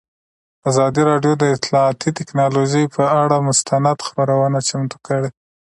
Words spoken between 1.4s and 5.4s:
اطلاعاتی تکنالوژي پر اړه مستند خپرونه چمتو کړې.